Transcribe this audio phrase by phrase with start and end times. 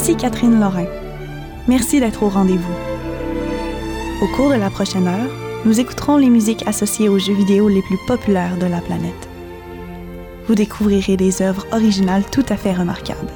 [0.00, 0.86] Ici Catherine Lorrain.
[1.66, 2.72] Merci d'être au rendez-vous.
[4.22, 5.28] Au cours de la prochaine heure,
[5.64, 9.28] nous écouterons les musiques associées aux jeux vidéo les plus populaires de la planète.
[10.46, 13.32] Vous découvrirez des œuvres originales tout à fait remarquables.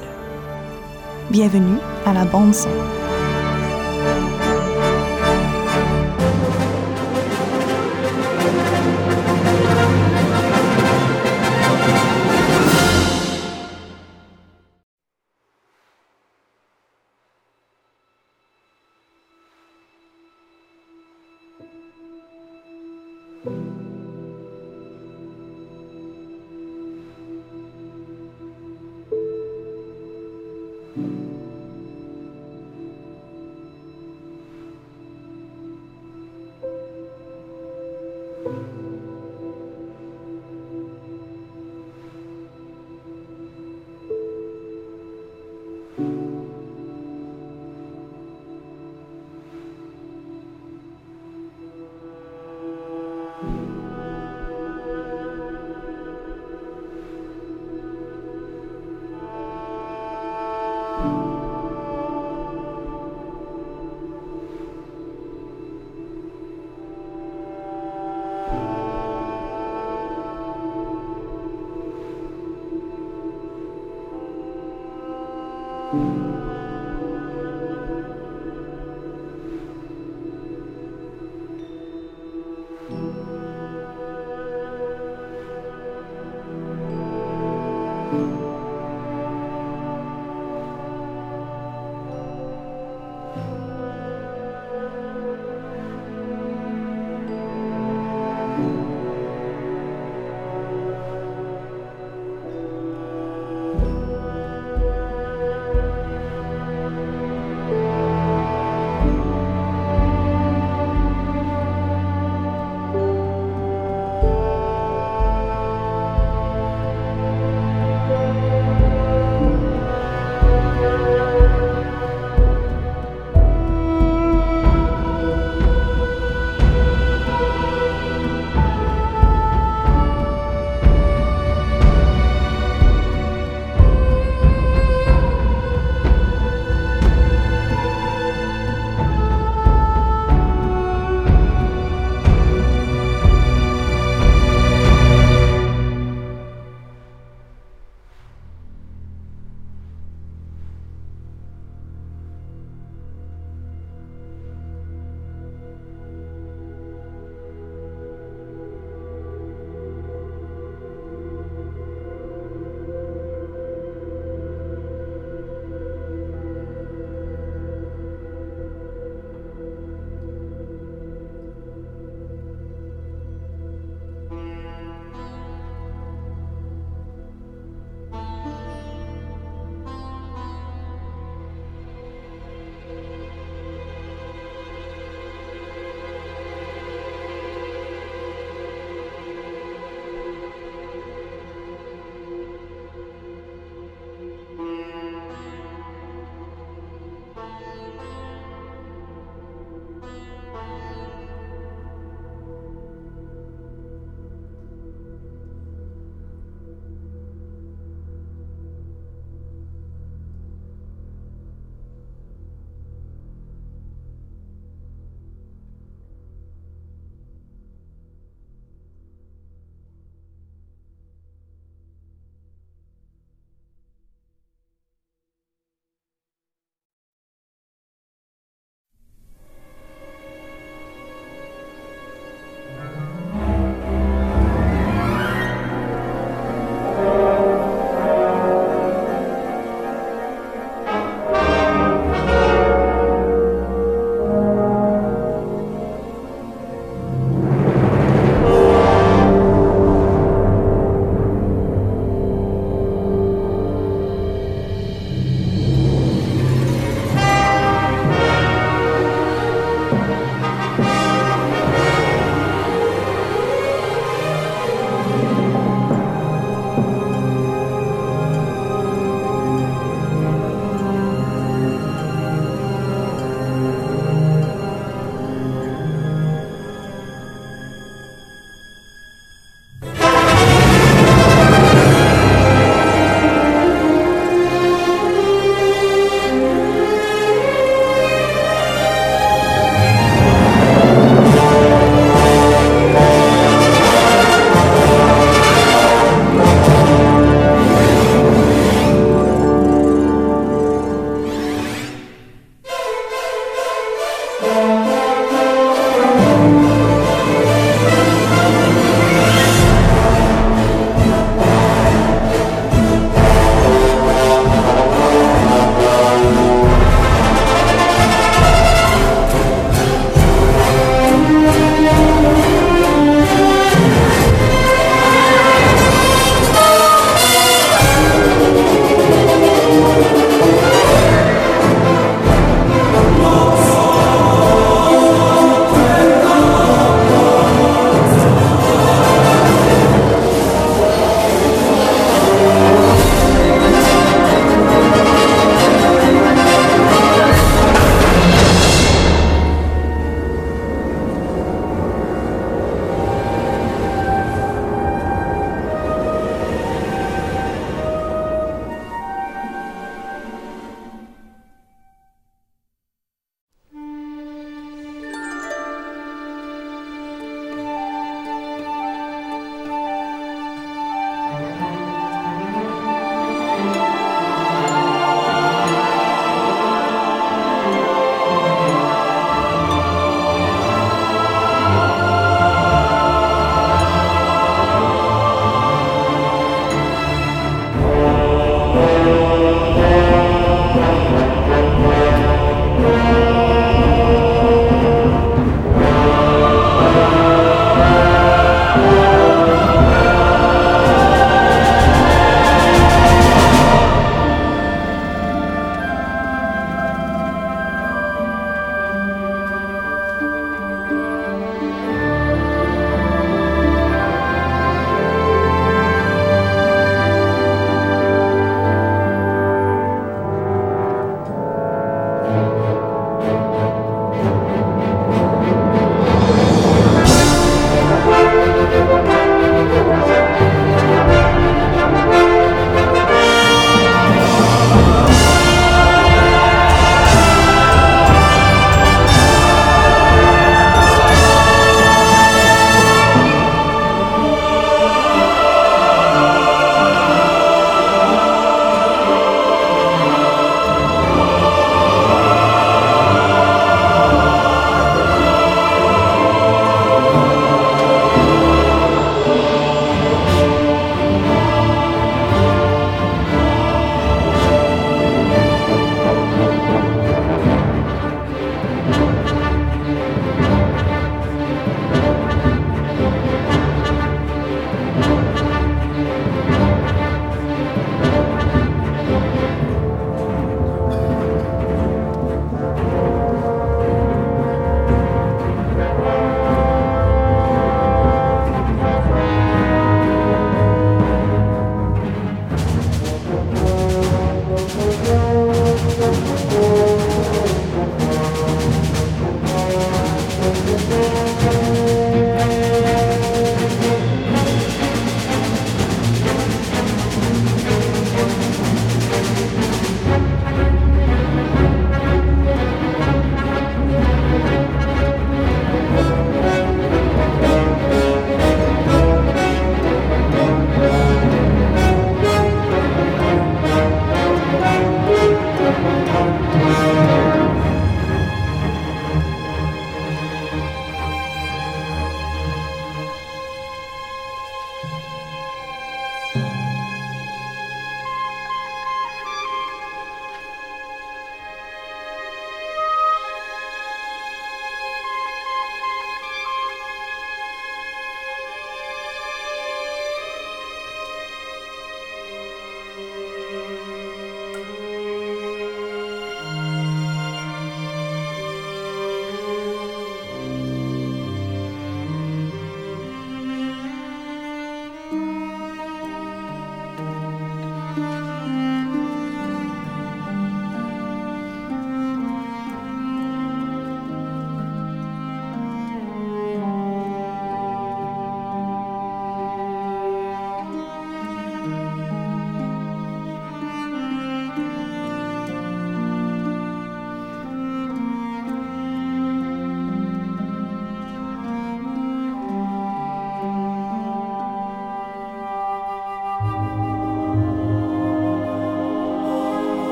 [1.31, 2.69] Bienvenue à la bande son.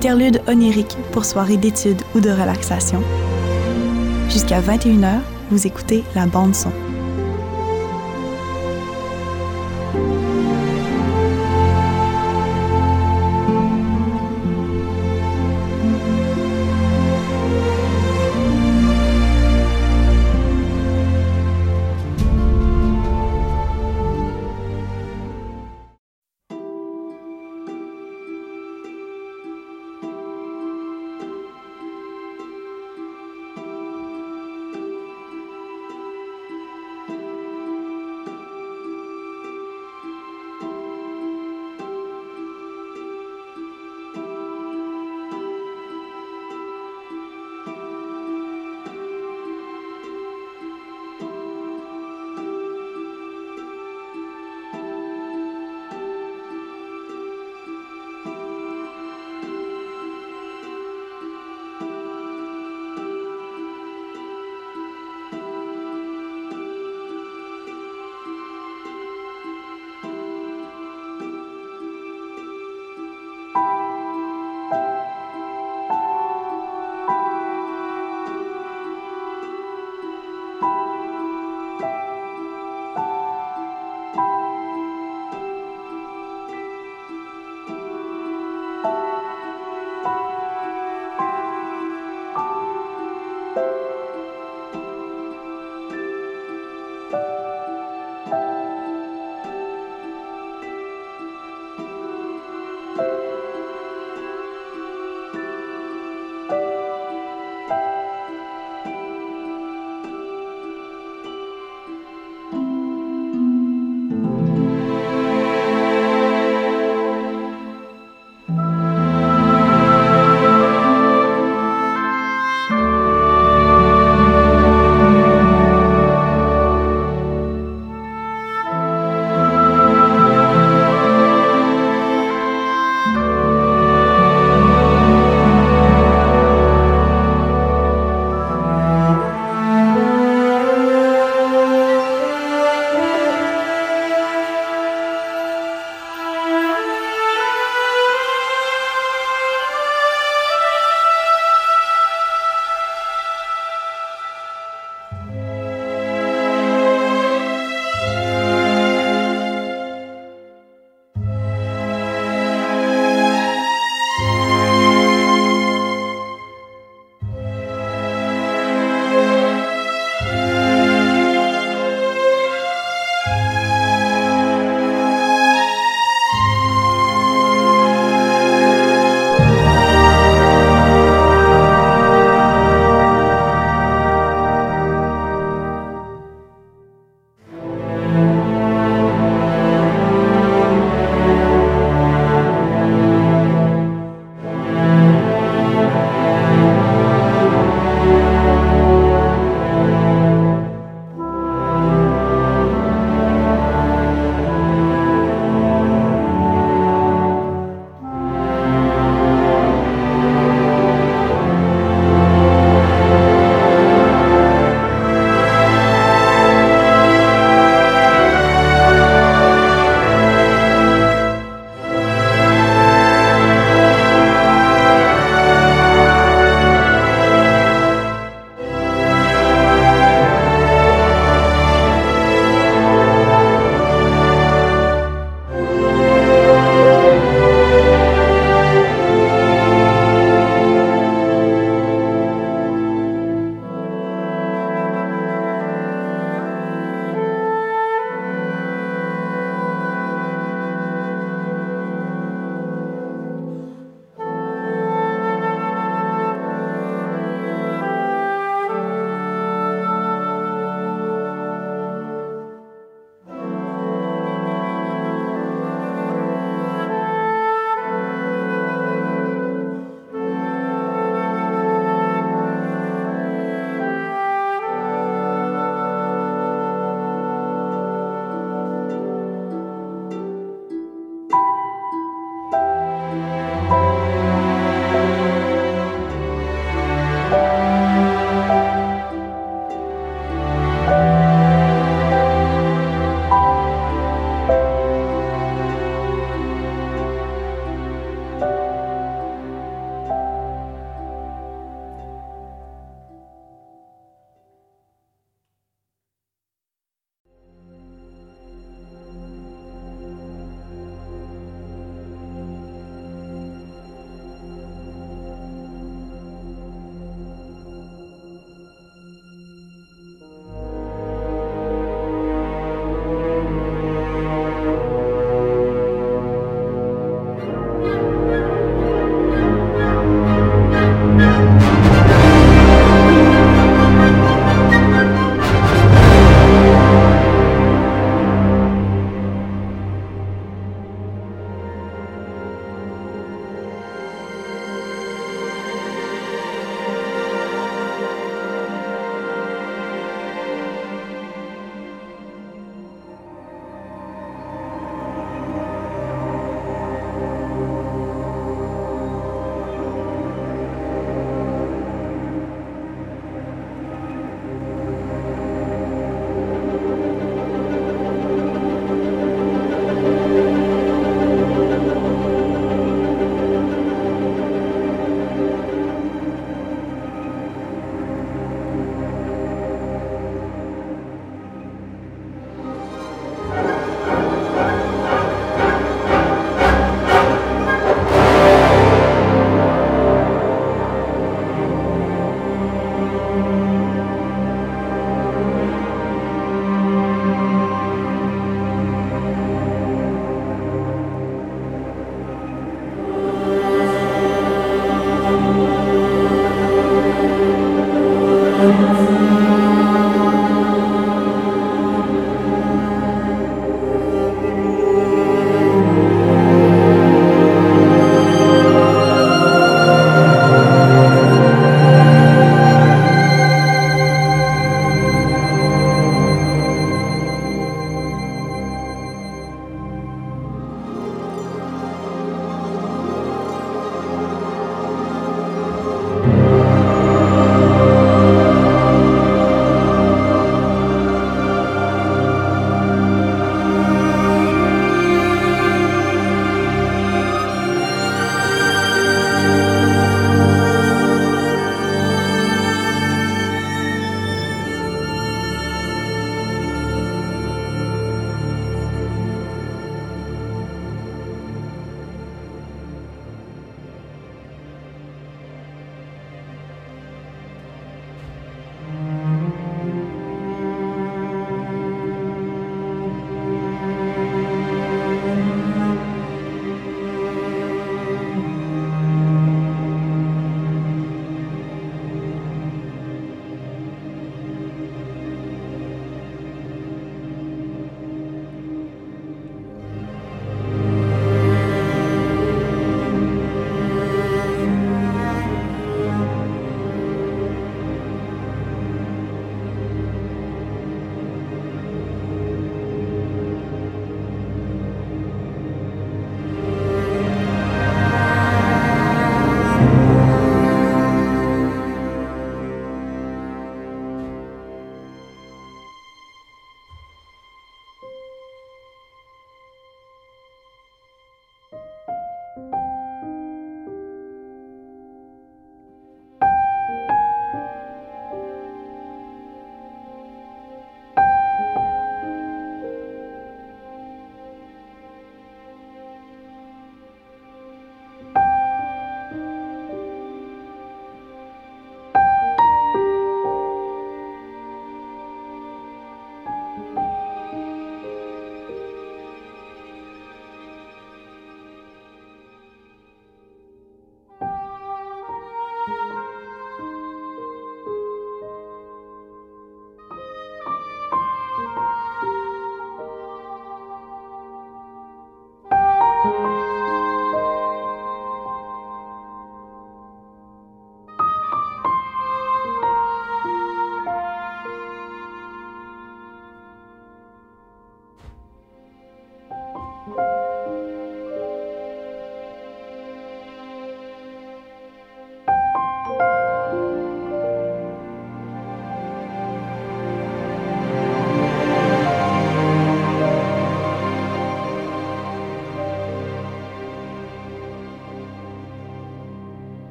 [0.00, 3.02] Interlude onirique pour soirée d'études ou de relaxation.
[4.30, 5.18] Jusqu'à 21h,
[5.50, 6.72] vous écoutez la bande son.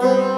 [0.00, 0.29] Thank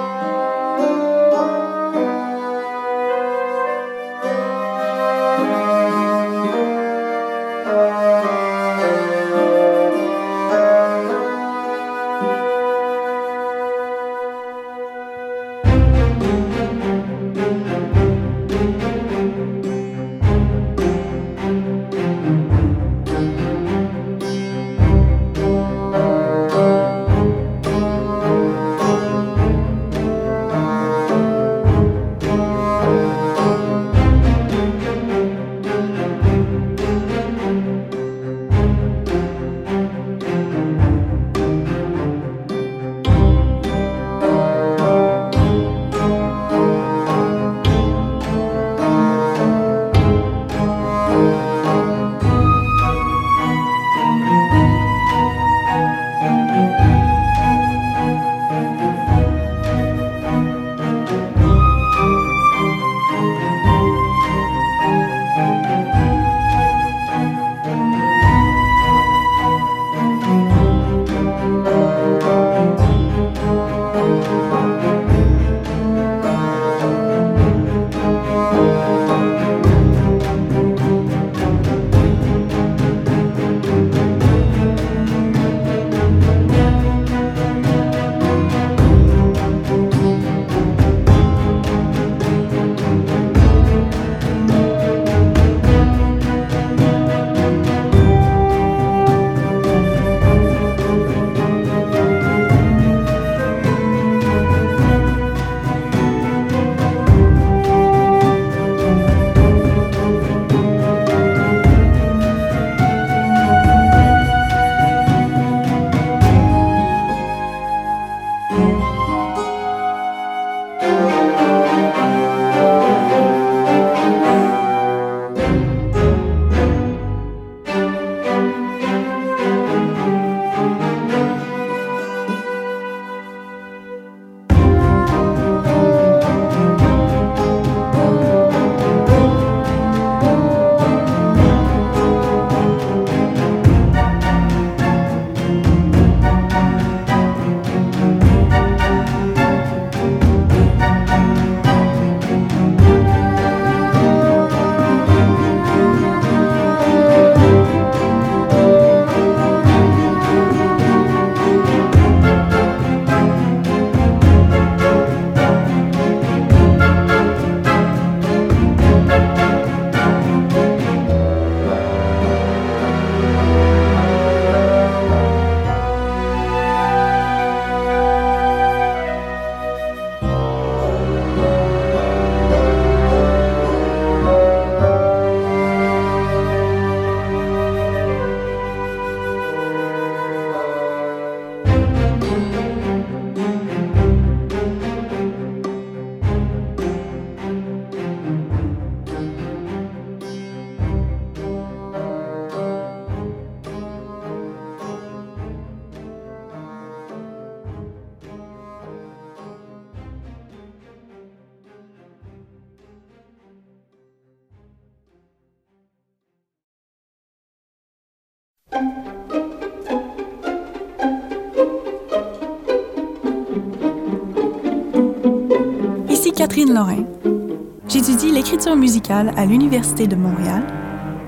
[227.87, 230.63] J'étudie l'écriture musicale à l'Université de Montréal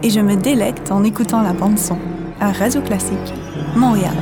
[0.02, 2.00] et je me délecte en écoutant la bande-son
[2.40, 3.34] à Radio Classique,
[3.76, 4.16] Montréal.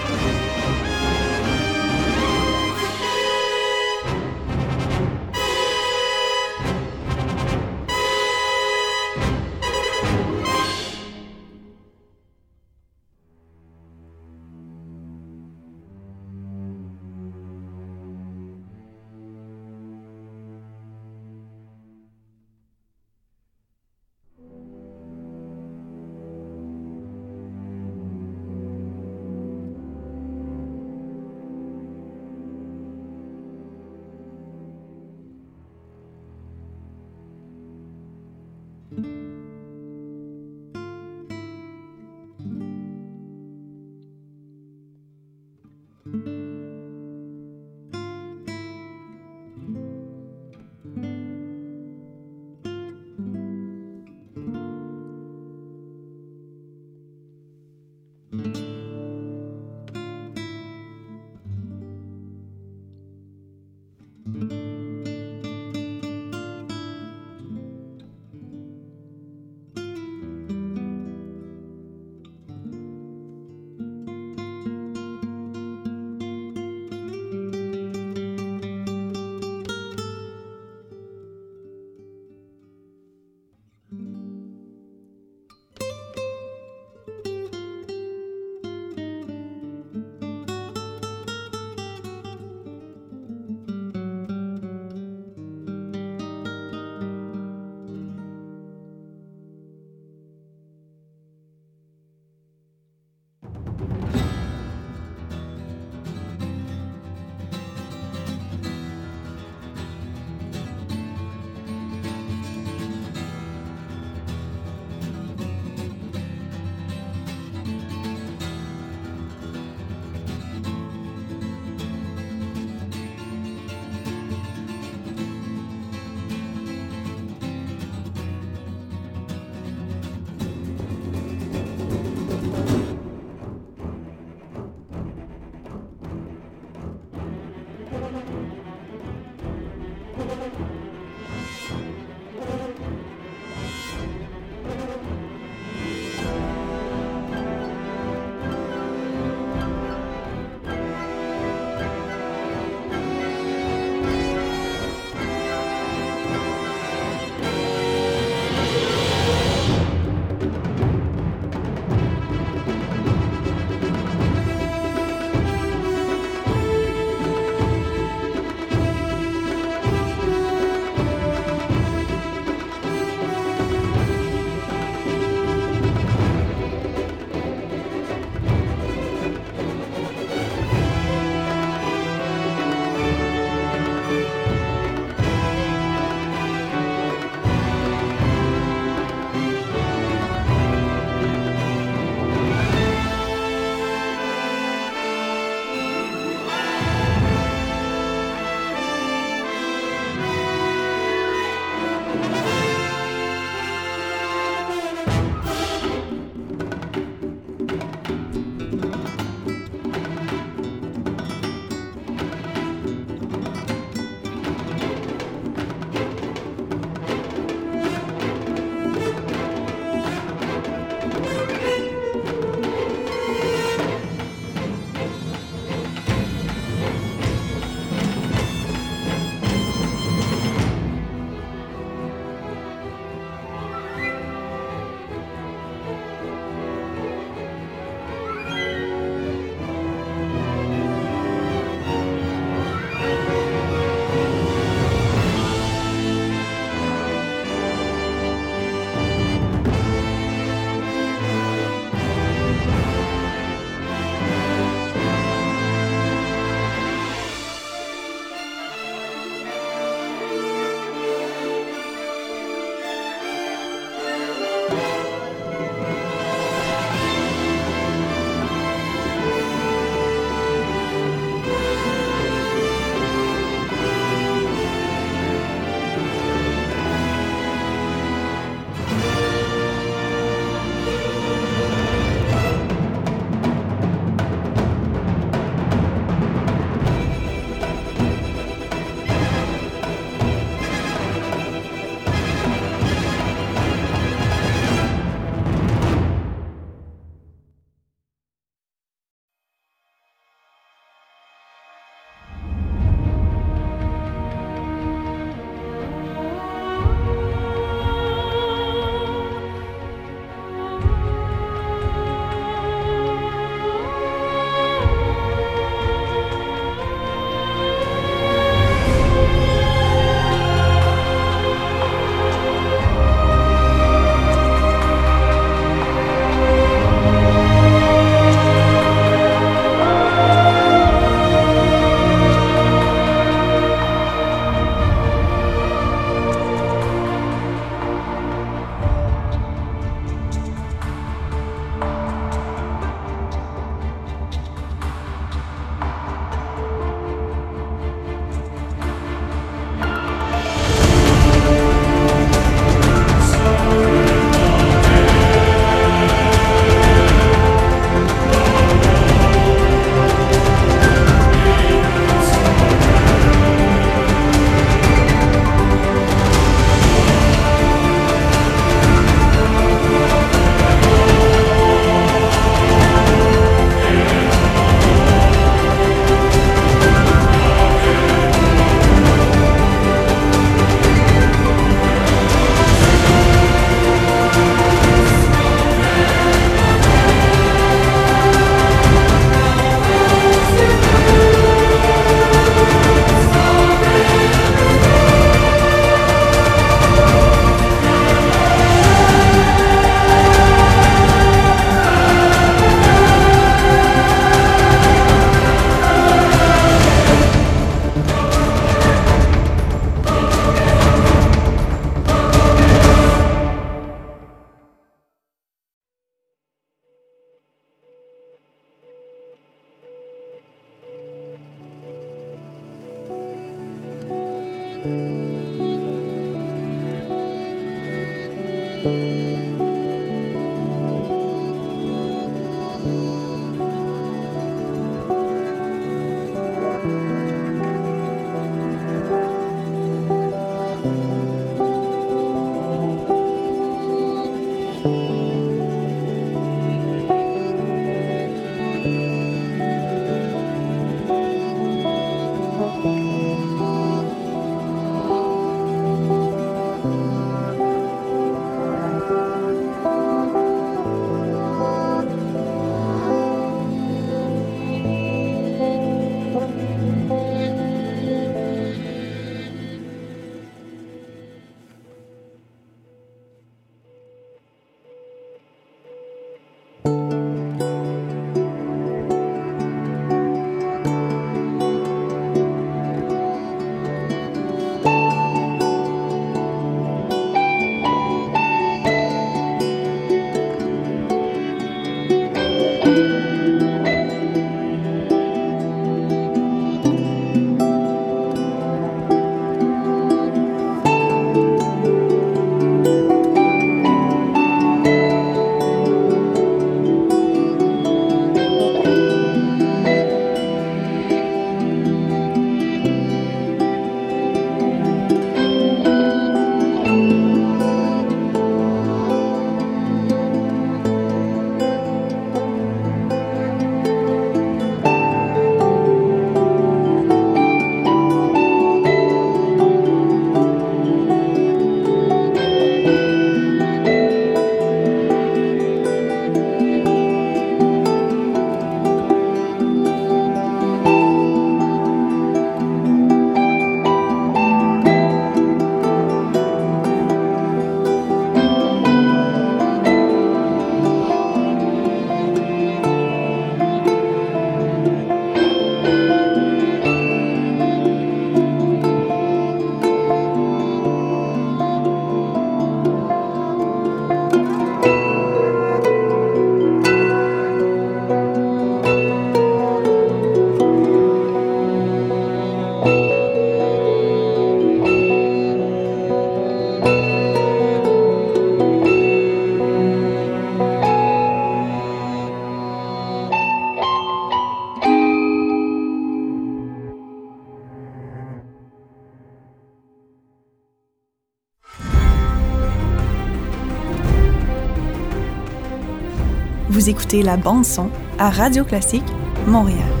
[596.91, 597.89] Écoutez la bande son
[598.19, 599.05] à Radio Classique
[599.47, 600.00] Montréal.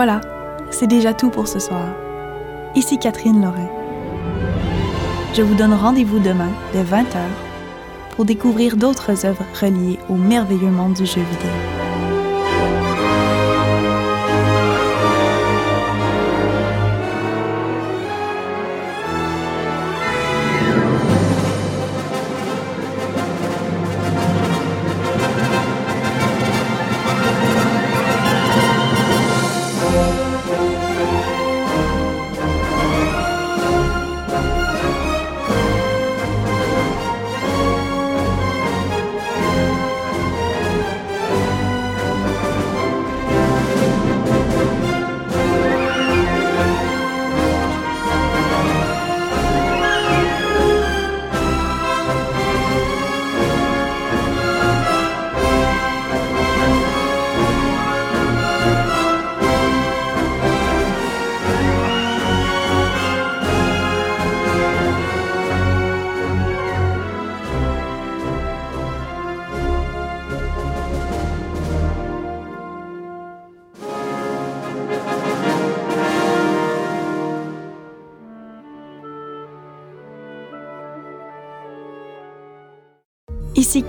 [0.00, 0.20] Voilà,
[0.70, 1.88] c'est déjà tout pour ce soir.
[2.76, 3.68] Ici Catherine Lorrain.
[5.34, 7.18] Je vous donne rendez-vous demain dès 20h
[8.14, 11.87] pour découvrir d'autres œuvres reliées au merveilleux monde du jeu vidéo.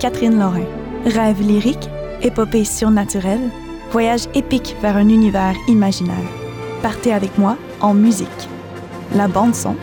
[0.00, 0.64] Catherine Lorrain.
[1.04, 1.90] Rêve lyrique,
[2.22, 3.50] épopée surnaturelle,
[3.92, 6.16] voyage épique vers un univers imaginaire.
[6.82, 8.48] Partez avec moi en musique.
[9.14, 9.76] La bande son,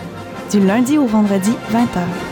[0.52, 2.27] du lundi au vendredi 20h.